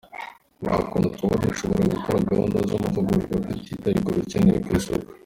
[0.63, 5.09] Nta kuntu twaba dushobora gukora gahunda z’amahugurwa tutitaye ku bikenewe ku isoko.